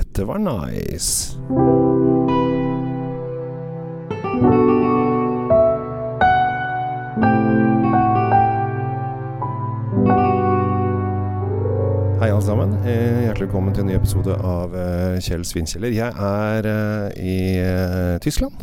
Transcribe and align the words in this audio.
Dette 0.00 0.24
var 0.24 0.38
nice. 0.38 1.36
Hei, 12.20 12.30
alle 12.30 12.42
sammen. 12.42 12.72
Eh, 12.86 13.26
Hjertelig 13.26 13.50
velkommen 13.50 13.74
til 13.74 13.84
en 13.84 13.90
ny 13.92 13.98
episode 13.98 14.38
av 14.40 14.72
eh, 14.72 15.20
Kjell 15.20 15.44
Svinkjeller. 15.44 15.92
Jeg 15.92 16.16
er 16.16 16.72
eh, 16.72 17.20
i 17.20 17.38
Tyskland. 18.24 18.56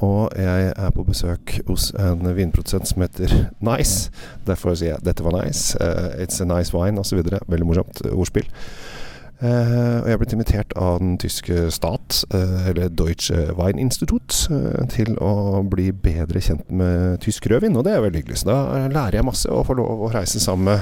Og 0.00 0.32
jeg 0.36 0.72
er 0.76 0.90
på 0.92 1.02
besøk 1.04 1.58
hos 1.68 1.88
en 2.00 2.24
vinprodusent 2.36 2.88
som 2.88 3.00
heter 3.04 3.32
Nice. 3.64 4.10
Derfor 4.46 4.76
sier 4.76 4.94
jeg 4.94 5.04
'dette 5.04 5.24
var 5.24 5.32
nice'. 5.36 5.76
'It's 6.16 6.40
a 6.40 6.44
nice 6.44 6.72
wine', 6.72 7.00
osv. 7.00 7.24
Veldig 7.48 7.66
morsomt 7.66 8.06
ordspill. 8.12 8.48
Eh, 9.36 9.96
og 10.00 10.06
jeg 10.08 10.18
ble 10.20 10.28
invitert 10.32 10.70
av 10.80 11.00
den 11.02 11.16
tyske 11.20 11.66
stat, 11.74 12.22
eh, 12.32 12.68
eller 12.70 12.88
Deutsche 12.88 13.50
Weininstitut, 13.58 14.46
eh, 14.48 14.86
til 14.88 15.12
å 15.20 15.60
bli 15.68 15.90
bedre 15.92 16.40
kjent 16.40 16.70
med 16.70 17.20
tysk 17.20 17.50
rødvin, 17.52 17.76
og 17.76 17.84
det 17.84 17.92
er 17.92 18.00
veldig 18.00 18.22
hyggelig. 18.22 18.38
Så 18.40 18.48
da 18.48 18.88
lærer 18.88 19.18
jeg 19.20 19.28
masse 19.28 19.50
og 19.50 19.66
får 19.66 19.76
lov 19.76 20.06
å 20.06 20.12
reise 20.14 20.40
sammen 20.40 20.64
med 20.64 20.80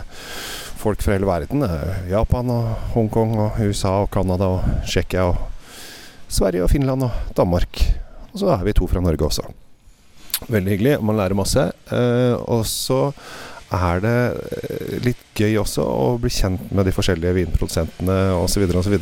folk 0.78 1.02
fra 1.02 1.16
hele 1.16 1.27
verden. 1.27 1.66
Japan 2.08 2.50
og 2.50 2.77
Hongkong 2.94 3.36
og 3.38 3.58
USA 3.58 4.02
og 4.02 4.10
Canada 4.10 4.44
og 4.44 4.62
Tsjekkia 4.84 5.30
og 5.32 5.36
Sverige 6.28 6.62
og 6.62 6.70
Finland 6.70 7.02
og 7.02 7.34
Danmark. 7.34 7.82
Og 8.34 8.38
så 8.38 8.52
er 8.55 8.64
vi 8.64 8.72
to 8.72 8.86
fra 8.86 9.00
Norge 9.00 9.27
også. 9.27 9.42
Veldig 10.46 10.70
hyggelig. 10.70 11.02
Man 11.02 11.16
lærer 11.16 11.34
masse. 11.34 11.72
Og 12.46 12.66
så 12.66 13.14
er 13.74 14.01
det 14.05 14.16
eh, 14.59 14.95
litt 15.05 15.24
gøy 15.38 15.59
også 15.62 15.84
å 15.84 16.06
bli 16.23 16.33
kjent 16.33 16.70
med 16.74 16.88
de 16.88 16.95
forskjellige 16.95 17.37
vinprodusentene 17.41 18.19
osv. 18.38 18.64
osv. 18.80 18.97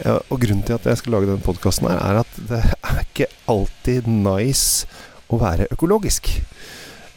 Ja, 0.00 0.16
og 0.16 0.40
grunnen 0.40 0.64
til 0.64 0.78
at 0.78 0.86
jeg 0.88 1.00
skal 1.00 1.16
lage 1.16 1.28
denne 1.28 1.44
podkasten, 1.44 1.90
er 1.92 2.22
at 2.22 2.38
det 2.48 2.62
er 2.64 3.00
ikke 3.04 3.28
alltid 3.50 4.08
nice 4.08 4.88
å 5.30 5.38
være 5.40 5.68
økologisk. 5.74 6.30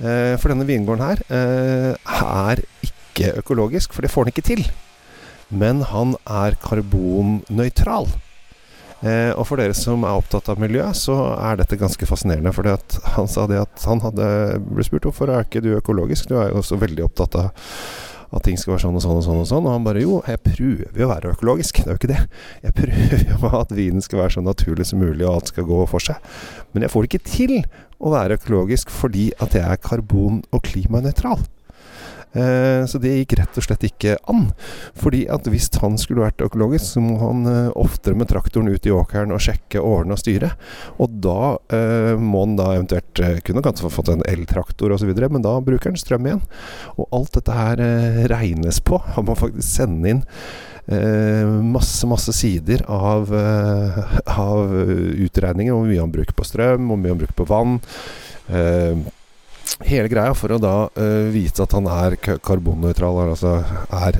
Eh, 0.03 0.35
for 0.41 0.51
denne 0.51 0.67
vingården 0.67 1.05
her 1.05 1.23
eh, 1.29 2.13
er 2.19 2.63
ikke 2.83 3.35
økologisk, 3.43 3.93
for 3.93 4.03
det 4.03 4.11
får 4.11 4.27
den 4.27 4.35
ikke 4.35 4.47
til. 4.49 4.65
Men 5.53 5.83
han 5.87 6.15
er 6.25 6.57
karbonnøytral. 6.63 8.09
Eh, 9.03 9.31
og 9.35 9.43
for 9.49 9.59
dere 9.59 9.75
som 9.75 10.05
er 10.07 10.15
opptatt 10.15 10.47
av 10.53 10.61
miljø, 10.63 10.85
så 10.95 11.17
er 11.35 11.59
dette 11.59 11.79
ganske 11.79 12.07
fascinerende. 12.07 12.53
For 12.55 12.67
han 13.17 13.29
sa 13.31 13.45
det 13.51 13.59
at 13.65 13.85
han 13.89 14.03
hadde 14.03 14.31
ble 14.69 14.87
spurt 14.87 15.09
hvorfor 15.09 15.33
er 15.33 15.45
ikke 15.47 15.63
du 15.63 15.73
økologisk, 15.75 16.29
du 16.31 16.39
er 16.39 16.53
jo 16.53 16.61
også 16.63 16.79
veldig 16.81 17.07
opptatt 17.09 17.39
av 17.41 17.51
at 18.33 18.47
ting 18.47 18.57
skal 18.57 18.73
være 18.73 18.81
sånn 18.87 18.97
og 18.97 19.03
sånn 19.03 19.19
og 19.19 19.25
sånn. 19.25 19.41
Og 19.43 19.49
sånn 19.49 19.67
Og 19.67 19.75
han 19.75 19.85
bare 19.85 20.01
jo, 20.01 20.19
jeg 20.25 20.41
prøver 20.41 20.99
jo 20.99 21.05
å 21.05 21.11
være 21.11 21.33
økologisk. 21.35 21.83
Det 21.83 21.91
er 21.91 21.93
jo 21.93 22.01
ikke 22.01 22.13
det. 22.13 22.21
Jeg 22.63 22.75
prøver 22.79 23.25
jo 23.29 23.51
at 23.59 23.73
vinen 23.77 24.05
skal 24.05 24.23
være 24.23 24.35
så 24.37 24.45
naturlig 24.45 24.87
som 24.89 25.03
mulig, 25.03 25.25
og 25.27 25.35
alt 25.35 25.51
skal 25.53 25.67
gå 25.69 25.81
for 25.91 26.03
seg. 26.03 26.31
Men 26.73 26.87
jeg 26.87 26.93
får 26.93 27.05
det 27.05 27.11
ikke 27.11 27.29
til 27.29 27.53
å 28.03 28.13
være 28.13 28.39
økologisk 28.39 28.93
fordi 28.93 29.29
at 29.43 29.53
jeg 29.57 29.67
er 29.67 29.83
karbon- 29.83 30.41
og 30.51 30.63
klimanøytral. 30.65 31.43
Eh, 32.33 32.85
så 32.89 32.97
det 32.97 33.13
gikk 33.13 33.35
rett 33.37 33.57
og 33.59 33.65
slett 33.65 33.85
ikke 33.87 34.17
an. 34.31 34.47
Fordi 34.99 35.23
at 35.31 35.47
hvis 35.49 35.69
han 35.81 35.99
skulle 36.01 36.25
vært 36.25 36.41
økologisk, 36.45 36.95
så 36.95 37.03
må 37.03 37.19
han 37.21 37.45
eh, 37.49 37.69
oftere 37.79 38.17
med 38.17 38.31
traktoren 38.31 38.71
ut 38.73 38.89
i 38.89 38.93
åkeren 38.93 39.33
og 39.35 39.43
sjekke, 39.43 39.81
ordne 39.81 40.17
og 40.17 40.21
styre. 40.23 40.53
Og 41.03 41.19
da 41.23 41.55
eh, 41.75 42.13
må 42.19 42.45
han 42.47 42.57
da 42.59 42.71
eventuelt 42.73 43.23
kunne 43.45 43.63
kanskje 43.65 43.87
få 43.87 43.95
fått 43.99 44.13
en 44.15 44.25
eltraktor 44.29 44.93
osv., 44.95 45.13
men 45.13 45.45
da 45.45 45.57
bruker 45.63 45.91
han 45.91 45.99
strøm 45.99 46.27
igjen. 46.27 46.43
Og 46.97 47.07
alt 47.13 47.33
dette 47.37 47.57
her 47.57 47.81
regnes 48.31 48.81
på. 48.83 48.99
Han 49.15 49.29
må 49.29 49.37
faktisk 49.37 49.67
sende 49.69 50.13
inn 50.13 50.23
masse, 50.83 52.03
masse 52.11 52.33
sider 52.35 52.81
av, 52.91 53.29
av 53.31 54.73
utregninger 54.75 55.71
om 55.71 55.85
hvor 55.85 55.87
mye 55.87 56.01
han 56.01 56.11
bruker 56.11 56.35
på 56.35 56.43
strøm, 56.43 56.89
hvor 56.89 56.99
mye 56.99 57.13
han 57.13 57.21
bruker 57.21 57.37
på 57.39 57.47
vann. 57.47 57.77
Hele 59.83 60.09
greia 60.11 60.35
for 60.37 60.53
å 60.53 60.61
da 60.61 60.75
uh, 60.87 61.31
vite 61.33 61.63
at 61.65 61.73
han 61.75 61.87
er 61.89 62.15
karbonnøytral, 62.21 63.23
altså 63.33 63.57
er 63.89 64.19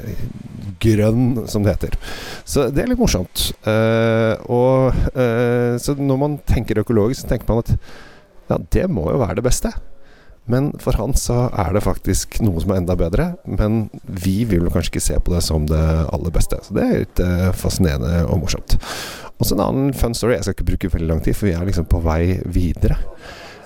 grønn, 0.83 1.45
som 1.47 1.63
det 1.63 1.77
heter. 1.77 1.97
Så 2.43 2.67
det 2.73 2.83
er 2.83 2.91
litt 2.91 3.01
morsomt. 3.01 3.51
Uh, 3.67 4.35
og 4.51 4.99
uh, 5.15 5.79
Så 5.79 5.95
når 5.99 6.19
man 6.19 6.37
tenker 6.49 6.81
økologisk, 6.81 7.23
så 7.23 7.33
tenker 7.33 7.49
man 7.51 7.63
at 7.63 7.73
ja, 8.49 8.59
det 8.75 8.87
må 8.91 9.07
jo 9.11 9.21
være 9.21 9.39
det 9.39 9.47
beste. 9.47 9.71
Men 10.51 10.73
for 10.83 10.97
han 10.99 11.13
så 11.15 11.45
er 11.55 11.69
det 11.71 11.85
faktisk 11.85 12.41
noe 12.43 12.59
som 12.59 12.73
er 12.73 12.81
enda 12.81 12.97
bedre. 12.99 13.29
Men 13.47 13.85
vi 14.03 14.41
vil 14.49 14.67
kanskje 14.73 14.91
ikke 14.91 15.05
se 15.05 15.19
på 15.23 15.31
det 15.31 15.39
som 15.45 15.69
det 15.69 15.79
aller 16.11 16.33
beste. 16.35 16.59
Så 16.65 16.75
det 16.75 16.83
er 16.83 17.05
litt 17.05 17.21
fascinerende 17.55 18.25
og 18.25 18.41
morsomt. 18.41 18.75
Og 19.39 19.47
så 19.47 19.55
en 19.55 19.63
annen 19.63 19.95
fun 19.95 20.17
story. 20.17 20.35
Jeg 20.35 20.49
skal 20.49 20.57
ikke 20.57 20.67
bruke 20.73 20.91
veldig 20.97 21.07
lang 21.13 21.23
tid, 21.23 21.37
for 21.39 21.47
vi 21.47 21.55
er 21.55 21.63
liksom 21.69 21.87
på 21.87 22.03
vei 22.03 22.41
videre. 22.43 22.99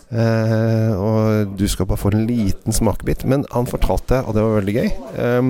Eh, 0.08 0.92
og 0.96 1.58
du 1.60 1.66
skal 1.68 1.88
bare 1.90 2.00
få 2.00 2.14
en 2.14 2.28
liten 2.30 2.76
smakebit. 2.76 3.26
Men 3.28 3.44
han 3.52 3.68
fortalte, 3.68 4.22
og 4.24 4.36
det 4.36 4.44
var 4.46 4.60
veldig 4.62 4.76
gøy 4.78 4.88
ehm, 5.20 5.50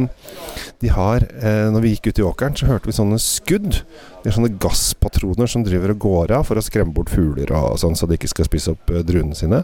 De 0.82 0.90
har 0.90 1.28
eh, 1.38 1.68
Når 1.70 1.84
vi 1.84 1.92
gikk 1.94 2.10
ut 2.10 2.22
i 2.22 2.26
åkeren, 2.26 2.58
så 2.58 2.70
hørte 2.72 2.90
vi 2.90 2.98
sånne 2.98 3.20
skudd. 3.22 3.82
Det 4.24 4.32
er 4.32 4.38
sånne 4.40 4.56
gasspatroner 4.62 5.50
som 5.52 5.66
driver 5.66 5.94
og 5.94 6.02
går 6.08 6.34
av 6.40 6.48
for 6.50 6.60
å 6.60 6.66
skremme 6.66 6.96
bort 6.96 7.14
fugler 7.14 7.54
og 7.54 7.78
sånn, 7.82 7.96
så 7.96 8.10
de 8.10 8.18
ikke 8.18 8.32
skal 8.34 8.50
spise 8.50 8.74
opp 8.74 8.92
eh, 8.94 9.06
druene 9.06 9.38
sine. 9.38 9.62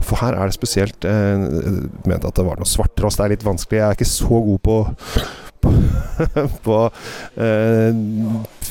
For 0.00 0.22
her 0.24 0.38
er 0.38 0.48
det 0.48 0.56
spesielt 0.56 1.08
eh, 1.08 1.46
Mente 2.08 2.28
at 2.28 2.38
det 2.38 2.48
var 2.48 2.60
noe 2.60 2.68
svarttrost. 2.68 3.20
Det 3.20 3.28
er 3.28 3.36
litt 3.36 3.46
vanskelig. 3.46 3.82
Jeg 3.82 3.88
er 3.90 4.00
ikke 4.00 4.12
så 4.14 4.40
god 4.48 4.62
på, 4.64 4.78
på 6.64 6.78
eh, 7.44 8.00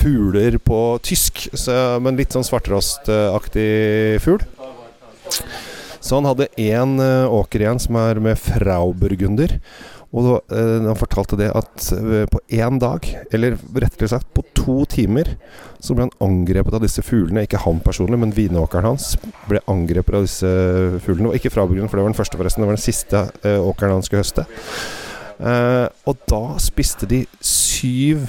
fugler 0.02 0.58
på 0.66 0.82
tysk, 1.06 1.46
så, 1.54 1.78
men 2.02 2.18
litt 2.18 2.34
sånn 2.34 2.48
svartrostaktig 2.50 3.70
fugl. 4.26 4.42
Så 6.02 6.18
han 6.18 6.26
hadde 6.26 6.50
én 6.58 6.98
uh, 6.98 7.30
åker 7.30 7.62
igjen 7.62 7.82
som 7.82 8.00
er 8.02 8.22
med 8.24 8.40
Frauburgunder. 8.42 9.60
Og 10.12 10.28
eh, 10.52 10.82
han 10.84 10.98
fortalte 11.00 11.38
det 11.40 11.48
at 11.56 11.86
eh, 11.96 12.26
på 12.28 12.42
én 12.52 12.80
dag, 12.82 13.06
eller 13.32 13.56
rettere 13.80 14.10
sagt 14.12 14.28
på 14.36 14.44
to 14.58 14.82
timer, 14.92 15.38
så 15.80 15.96
ble 15.96 16.10
han 16.10 16.18
angrepet 16.24 16.76
av 16.76 16.84
disse 16.84 17.04
fuglene. 17.06 17.46
Ikke 17.48 17.62
han 17.64 17.80
personlig, 17.84 18.20
men 18.20 18.34
vinåkeren 18.36 18.90
hans 18.90 19.14
ble 19.48 19.62
angrepet 19.72 20.18
av 20.20 20.28
disse 20.28 20.52
fuglene. 21.06 21.32
Og 21.32 21.40
ikke 21.40 21.54
Frauburgunder, 21.54 21.88
for 21.88 22.02
det 22.02 22.06
var 22.06 22.12
den 22.12 22.20
første, 22.20 22.42
forresten. 22.42 22.66
Det 22.66 22.72
var 22.74 22.80
den 22.80 22.84
siste 22.84 23.24
eh, 23.48 23.70
åkeren 23.72 23.96
han 23.96 24.04
skulle 24.08 24.26
høste. 24.26 24.46
Eh, 25.40 25.88
og 26.12 26.28
da 26.28 26.42
spiste 26.62 27.08
de 27.08 27.24
syv 27.40 28.28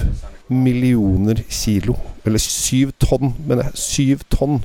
millioner 0.53 1.43
kilo, 1.51 1.97
eller 2.23 2.39
syv 2.39 2.95
tonn, 3.01 3.35
mener 3.43 3.67
jeg, 3.67 3.83
syv 3.83 4.25
tonn 4.31 4.61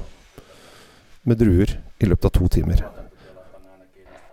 med 1.27 1.43
druer 1.43 1.75
i 1.99 2.09
løpet 2.09 2.29
av 2.31 2.35
to 2.37 2.49
timer. 2.59 2.85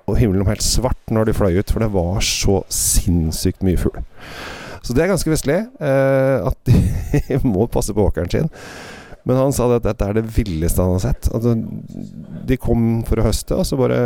Og 0.06 0.20
himmelen 0.20 0.46
var 0.46 0.54
helt 0.54 0.66
svart 0.66 1.14
når 1.14 1.30
de 1.30 1.38
fløy 1.38 1.58
ut, 1.58 1.72
for 1.72 1.82
det 1.82 1.94
var 1.94 2.20
så 2.26 2.60
sinnssykt 2.70 3.66
mye 3.66 3.80
fugl. 3.82 4.04
Så 4.86 4.94
det 4.94 5.02
er 5.02 5.10
ganske 5.10 5.32
vestlig 5.32 5.58
eh, 5.82 6.46
at 6.46 6.70
de 6.70 7.40
må 7.56 7.66
passe 7.72 7.94
på 7.96 8.06
åkeren 8.06 8.30
sin. 8.30 8.52
Men 9.26 9.40
han 9.42 9.56
sa 9.56 9.66
at 9.74 9.86
dette 9.88 10.06
er 10.06 10.20
det 10.20 10.28
villeste 10.36 10.84
han 10.84 10.94
har 10.94 11.02
sett. 11.08 11.32
Altså, 11.34 11.56
de 12.46 12.58
kom 12.62 13.02
for 13.08 13.18
å 13.18 13.26
høste, 13.26 13.58
og 13.58 13.66
så 13.66 13.80
bare 13.80 14.02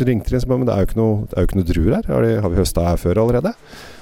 ringte 0.00 0.32
de 0.32 0.38
og 0.38 0.42
sa 0.42 0.48
men 0.48 0.64
det 0.64 0.72
er 0.72 0.80
jo 0.80 0.88
ikke 0.88 0.96
noe, 0.96 1.16
jo 1.28 1.44
ikke 1.44 1.58
noe 1.58 1.68
druer 1.68 1.96
her. 1.98 2.06
Har, 2.08 2.24
de, 2.24 2.38
har 2.40 2.52
vi 2.54 2.62
høsta 2.62 2.86
her 2.86 3.00
før 3.00 3.20
allerede? 3.26 3.52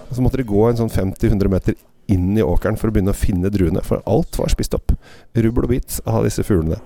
Og 0.06 0.14
så 0.14 0.22
måtte 0.22 0.38
de 0.38 0.46
gå 0.46 0.62
en 0.68 0.78
sånn 0.78 0.92
50-100 0.94 1.50
meter 1.50 1.74
inn 2.12 2.34
i 2.38 2.44
åkeren 2.44 2.78
for 2.80 2.90
å 2.90 2.94
begynne 2.94 3.14
å 3.14 3.18
finne 3.18 3.52
druene, 3.52 3.82
for 3.86 4.02
alt 4.10 4.38
var 4.40 4.52
spist 4.52 4.76
opp. 4.76 4.94
Rubbel 5.36 5.68
og 5.68 5.72
bit 5.74 5.98
av 6.08 6.26
disse 6.26 6.44
fuglene. 6.46 6.80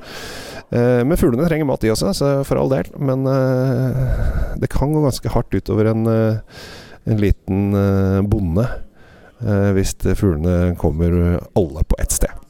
Eh, 0.71 1.03
men 1.07 1.21
fuglene 1.21 1.49
trenger 1.49 1.69
mat, 1.69 1.83
de 1.85 1.93
også, 1.95 2.15
så 2.17 2.31
for 2.49 2.61
all 2.61 2.73
del. 2.73 2.91
Men 2.99 3.27
eh, 3.31 4.55
det 4.61 4.71
kan 4.73 4.95
gå 4.95 5.05
ganske 5.05 5.35
hardt 5.35 5.57
utover 5.57 5.93
en, 5.93 6.07
eh, 6.11 6.65
en 7.05 7.21
liten 7.21 8.27
bonde 8.31 8.69
hvis 9.45 9.91
fuglene 10.17 10.73
kommer 10.81 11.12
alle 11.59 11.83
på 11.85 11.99
ett 12.01 12.15
sted. 12.15 12.44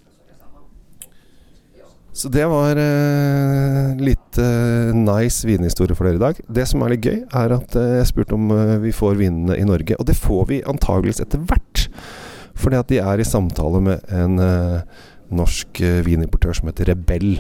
Så 2.15 2.29
det 2.31 2.45
var 2.47 2.79
eh, 2.79 3.95
litt 3.99 4.39
eh, 4.39 4.95
nice 4.95 5.43
vinhistorie 5.49 5.97
for 5.99 6.07
dere 6.07 6.21
i 6.21 6.23
dag. 6.23 6.39
Det 6.47 6.67
som 6.71 6.85
er 6.87 6.93
litt 6.93 7.09
gøy, 7.09 7.17
er 7.27 7.55
at 7.57 7.75
eh, 7.75 7.97
jeg 7.99 8.11
spurte 8.13 8.37
om 8.37 8.53
eh, 8.55 8.77
vi 8.85 8.93
får 8.95 9.17
vinene 9.19 9.57
i 9.59 9.65
Norge. 9.67 9.97
Og 9.99 10.07
det 10.07 10.15
får 10.21 10.45
vi 10.53 10.61
antageligvis 10.63 11.25
etter 11.25 11.43
hvert. 11.43 11.64
Fordi 12.65 12.81
at 12.81 12.93
de 12.93 13.01
er 13.03 13.21
i 13.21 13.27
samtale 13.29 13.83
med 13.85 14.15
en 14.15 14.39
eh, 14.41 15.03
norsk 15.35 15.83
eh, 15.85 16.01
vinimportør 16.07 16.57
som 16.57 16.71
heter 16.71 16.93
Rebell. 16.93 17.37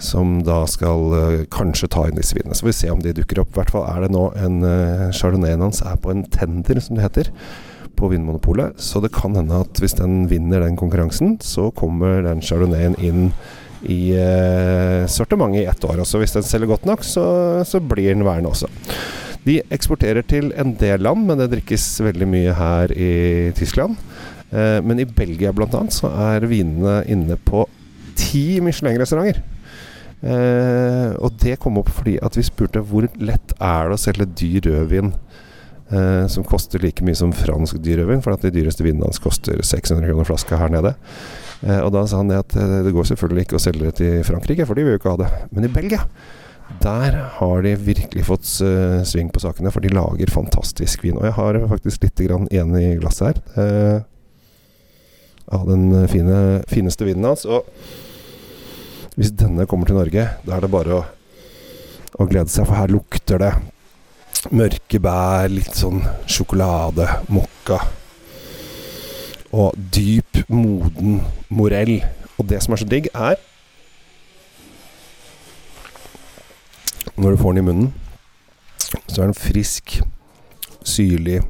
Som 0.00 0.38
da 0.46 0.62
skal 0.70 1.14
eh, 1.18 1.46
kanskje 1.52 1.90
ta 1.92 2.06
inn 2.08 2.18
disse 2.18 2.36
vinene. 2.38 2.56
Så 2.56 2.64
får 2.64 2.72
vi 2.72 2.78
se 2.80 2.92
om 2.94 3.02
de 3.04 3.14
dukker 3.18 3.42
opp. 3.42 3.52
I 3.52 3.60
hvert 3.60 3.74
fall 3.74 3.88
er 3.90 4.06
det 4.06 4.12
nå 4.14 4.28
en 4.38 4.60
uh, 4.64 5.08
Chardonnayen 5.14 5.64
hans 5.66 5.82
er 5.84 5.98
på 6.00 6.14
en 6.14 6.24
tender, 6.32 6.80
som 6.80 6.96
det 6.96 7.06
heter. 7.06 7.32
På 7.98 8.10
Vinmonopolet. 8.12 8.78
Så 8.80 9.02
det 9.04 9.12
kan 9.16 9.36
hende 9.36 9.62
at 9.66 9.80
hvis 9.82 9.98
den 9.98 10.28
vinner 10.30 10.62
den 10.62 10.78
konkurransen, 10.78 11.36
så 11.42 11.68
kommer 11.74 12.22
den 12.24 12.44
Chardonnayen 12.44 12.94
inn 13.02 13.32
i 13.86 14.10
eh, 14.16 15.06
sortimentet 15.06 15.62
i 15.62 15.68
ett 15.70 15.84
år. 15.86 16.00
Og 16.02 16.22
hvis 16.22 16.34
den 16.34 16.46
selger 16.46 16.70
godt 16.70 16.86
nok, 16.88 17.04
så, 17.06 17.26
så 17.66 17.80
blir 17.82 18.14
den 18.14 18.26
værende 18.26 18.50
også. 18.50 18.70
De 19.46 19.60
eksporterer 19.72 20.26
til 20.26 20.50
en 20.58 20.74
del 20.78 21.04
land, 21.06 21.26
men 21.28 21.38
det 21.40 21.50
drikkes 21.52 21.86
veldig 22.04 22.28
mye 22.28 22.56
her 22.58 22.92
i 22.94 23.12
Tyskland. 23.58 23.98
Eh, 24.50 24.78
men 24.84 25.00
i 25.00 25.08
Belgia 25.08 25.52
annet 25.52 25.94
så 25.94 26.10
er 26.30 26.48
vinene 26.48 27.02
inne 27.10 27.36
på 27.36 27.66
ti 28.18 28.58
Michelin-restauranter. 28.64 29.42
Eh, 30.18 31.12
og 31.22 31.36
det 31.38 31.60
kom 31.62 31.78
opp 31.78 31.92
fordi 31.94 32.16
at 32.24 32.34
vi 32.34 32.46
spurte 32.46 32.82
hvor 32.82 33.06
lett 33.22 33.54
er 33.54 33.86
det 33.86 33.94
å 33.94 34.00
selge 34.02 34.26
dyr 34.40 34.64
rødvin 34.66 35.12
eh, 35.12 36.24
som 36.26 36.46
koster 36.46 36.82
like 36.82 37.04
mye 37.06 37.14
som 37.18 37.30
fransk 37.34 37.78
dyr 37.84 38.02
rødvin, 38.02 38.24
for 38.24 38.34
at 38.34 38.42
de 38.42 38.52
dyreste 38.56 38.86
vinene 38.86 39.06
hans 39.06 39.22
koster 39.22 39.62
600 39.62 40.10
kroner 40.10 40.26
flaska 40.26 40.58
her 40.58 40.74
nede. 40.74 40.96
Eh, 41.62 41.78
og 41.78 41.92
da 41.94 42.02
sa 42.08 42.24
han 42.24 42.32
det 42.32 42.42
at 42.42 42.58
det 42.58 42.94
går 42.96 43.08
selvfølgelig 43.12 43.46
ikke 43.46 43.60
å 43.60 43.62
selge 43.62 43.86
det 43.86 43.96
til 44.02 44.20
Frankrike, 44.26 44.66
for 44.66 44.78
de 44.78 44.86
vil 44.86 44.96
jo 44.96 45.02
ikke 45.02 45.14
ha 45.14 45.22
det. 45.22 45.32
Men 45.54 45.68
i 45.68 45.74
Belgia 45.78 46.04
der 46.82 47.14
har 47.38 47.62
de 47.64 47.70
virkelig 47.80 48.26
fått 48.28 48.44
uh, 48.60 48.98
sving 49.08 49.30
på 49.32 49.40
sakene, 49.40 49.70
for 49.72 49.80
de 49.80 49.88
lager 49.88 50.28
fantastisk 50.28 51.00
vin. 51.00 51.16
Og 51.16 51.24
jeg 51.24 51.32
har 51.38 51.56
faktisk 51.70 52.04
litt 52.04 52.20
igjen 52.20 52.74
i 52.76 52.90
glasset 53.00 53.40
her. 53.56 54.02
Av 55.54 55.64
den 55.68 55.92
fine, 56.12 56.62
fineste 56.68 57.06
vinen 57.08 57.24
hans. 57.30 57.46
Og 57.48 57.64
hvis 59.18 59.32
denne 59.34 59.66
kommer 59.66 59.88
til 59.88 59.98
Norge, 59.98 60.28
da 60.44 60.56
er 60.56 60.64
det 60.64 60.72
bare 60.72 60.98
å, 60.98 61.02
å 62.18 62.28
glede 62.28 62.52
seg, 62.52 62.68
for 62.68 62.76
her 62.78 62.92
lukter 62.92 63.40
det 63.42 63.52
mørke 64.54 65.00
bær, 65.02 65.48
litt 65.50 65.74
sånn 65.76 66.02
sjokolade, 66.30 67.08
mokka. 67.32 67.80
Og 69.56 69.76
dyp, 69.94 70.44
moden 70.52 71.22
morell. 71.48 71.98
Og 72.38 72.46
det 72.50 72.60
som 72.62 72.74
er 72.74 72.82
så 72.82 72.88
digg, 72.88 73.10
er 73.14 73.40
Når 77.18 77.34
du 77.34 77.40
får 77.40 77.56
den 77.56 77.64
i 77.64 77.66
munnen, 77.66 77.86
så 79.10 79.24
er 79.24 79.26
den 79.26 79.34
frisk, 79.34 79.96
syrlig 80.86 81.40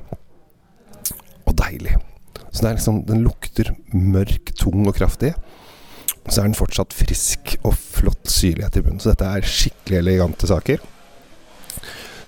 og 1.45 1.53
deilig. 1.59 1.93
Så 2.49 2.63
det 2.63 2.71
er 2.71 2.79
liksom, 2.79 3.03
den 3.05 3.21
lukter 3.27 3.38
mørk, 3.93 4.53
tung 4.59 4.87
og 4.87 4.97
kraftig. 4.99 5.33
Så 6.29 6.43
er 6.43 6.49
den 6.49 6.59
fortsatt 6.59 6.93
frisk 6.93 7.57
og 7.63 7.75
flott 7.79 8.29
syrlighet 8.29 8.77
i 8.79 8.85
bunnen. 8.85 9.01
Så 9.01 9.13
dette 9.13 9.29
er 9.29 9.49
skikkelig 9.49 10.03
elegante 10.03 10.49
saker. 10.51 10.83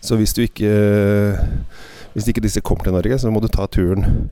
Så 0.01 0.17
hvis 0.17 0.33
du 0.33 0.43
ikke 0.47 0.71
Hvis 2.11 2.27
ikke 2.27 2.43
disse 2.43 2.61
kommer 2.61 2.85
til 2.85 2.93
Norge, 2.93 3.19
så 3.19 3.31
må 3.31 3.39
du 3.39 3.47
ta 3.47 3.69
turen 3.71 4.25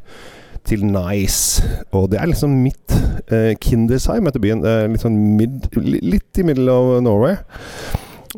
til 0.67 0.83
Nice. 0.83 1.63
Og 1.95 2.11
det 2.11 2.19
er 2.19 2.27
liksom 2.27 2.57
midt 2.65 2.95
eh, 3.31 3.55
Kindersheim 3.63 4.27
heter 4.27 4.43
byen. 4.43 4.65
Eh, 4.67 4.89
litt 4.91 5.05
sånn 5.05 5.19
mid, 5.39 5.69
Litt 5.79 6.41
i 6.41 6.47
middel 6.49 6.69
av 6.73 6.97
Norway. 7.07 7.37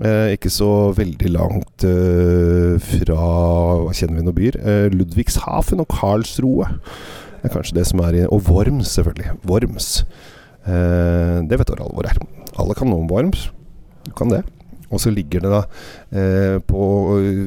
Eh, 0.05 0.37
ikke 0.37 0.53
så 0.53 0.69
veldig 0.95 1.33
langt 1.35 1.85
eh, 1.89 2.77
fra 2.79 3.17
Hva 3.83 3.95
kjenner 3.97 4.21
vi 4.21 4.27
noen 4.27 4.37
byer? 4.37 4.61
Eh, 4.61 4.87
Ludvigshafen 4.95 5.83
og 5.83 5.91
Karlsroe 5.91 6.69
er 7.45 7.55
kanskje 7.55 7.79
det 7.79 7.87
som 7.89 8.03
er 8.05 8.19
i 8.19 8.27
Og 8.29 8.45
Worms, 8.49 8.93
selvfølgelig. 8.97 9.37
Worms. 9.49 9.91
Eh, 10.67 11.37
det 11.49 11.59
vet 11.61 11.75
alle 11.77 11.91
hvor 11.95 12.09
er. 12.09 12.19
Alle 12.61 12.77
kan 12.77 12.91
noe 12.91 13.05
om 13.05 13.11
Worms. 13.11 13.49
Du 14.07 14.13
kan 14.17 14.33
det. 14.33 14.43
Og 14.91 14.99
så 14.99 15.13
ligger 15.15 15.45
det 15.45 15.51
da 15.53 15.61
eh, 16.19 16.57
på 16.67 16.83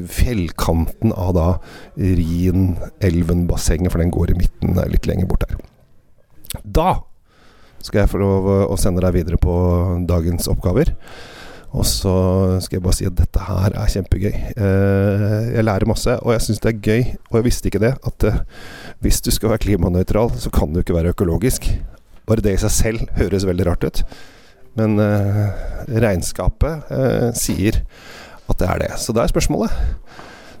fjellkanten 0.08 1.12
av 1.12 1.34
da 1.36 1.48
Rhin-elven-bassenget, 2.00 3.92
for 3.92 4.00
den 4.00 4.14
går 4.14 4.32
i 4.32 4.38
midten 4.38 4.80
litt 4.88 5.08
lenger 5.10 5.28
bort 5.28 5.44
der. 5.44 5.58
Da 6.64 7.02
skal 7.84 8.04
jeg 8.04 8.12
få 8.14 8.22
lov 8.22 8.48
å 8.72 8.76
sende 8.80 9.04
deg 9.04 9.12
videre 9.18 9.36
på 9.40 9.54
dagens 10.08 10.48
oppgaver. 10.48 10.94
Og 11.74 11.82
så 11.88 12.14
skal 12.62 12.78
jeg 12.78 12.84
bare 12.84 12.94
si 12.94 13.06
at 13.08 13.16
dette 13.18 13.42
her 13.42 13.74
er 13.74 13.90
kjempegøy. 13.90 14.34
Eh, 14.54 15.38
jeg 15.56 15.66
lærer 15.66 15.90
masse, 15.90 16.12
og 16.22 16.30
jeg 16.36 16.44
syns 16.46 16.62
det 16.62 16.70
er 16.70 16.82
gøy, 16.86 17.00
og 17.32 17.38
jeg 17.40 17.46
visste 17.48 17.70
ikke 17.70 17.82
det, 17.82 17.92
at 17.98 18.26
eh, 18.30 18.42
hvis 19.02 19.20
du 19.24 19.30
skal 19.34 19.54
være 19.54 19.64
klimanøytral, 19.66 20.32
så 20.38 20.52
kan 20.54 20.72
du 20.72 20.80
ikke 20.80 20.96
være 20.96 21.14
økologisk. 21.14 21.66
Bare 22.28 22.44
det 22.44 22.54
i 22.56 22.62
seg 22.62 22.72
selv 22.72 23.16
høres 23.18 23.46
veldig 23.46 23.66
rart 23.68 23.84
ut. 23.84 24.02
Men 24.78 24.98
eh, 25.02 25.42
regnskapet 26.02 26.90
eh, 26.94 27.30
sier 27.38 27.82
at 28.50 28.60
det 28.60 28.68
er 28.68 28.84
det. 28.84 28.92
Så 29.00 29.14
da 29.16 29.24
er 29.24 29.32
spørsmålet 29.32 29.72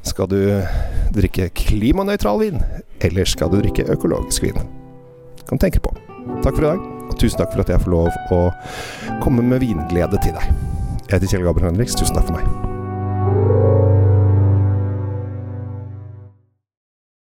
Skal 0.04 0.28
du 0.30 0.38
drikke 1.16 1.48
klimanøytral 1.56 2.42
vin, 2.42 2.60
eller 3.00 3.28
skal 3.28 3.50
du 3.52 3.60
drikke 3.62 3.88
økologisk 3.92 4.44
vin? 4.44 4.60
Kan 5.48 5.56
du 5.56 5.64
tenke 5.64 5.80
på. 5.80 5.94
Takk 6.44 6.54
for 6.54 6.64
i 6.64 6.68
dag, 6.68 6.84
og 7.08 7.16
tusen 7.20 7.40
takk 7.40 7.52
for 7.54 7.64
at 7.64 7.72
jeg 7.72 7.80
får 7.84 7.94
lov 7.94 8.36
å 8.36 8.42
komme 9.24 9.44
med 9.44 9.64
vinglede 9.64 10.20
til 10.20 10.36
deg. 10.36 10.54
Jeg 11.08 11.18
heter 11.18 11.34
Kjell 11.34 11.48
Gabriel 11.48 11.72
Henriks. 11.72 11.96
Tusen 11.96 12.16
takk 12.16 12.28
for 12.28 12.38
meg. 12.40 12.73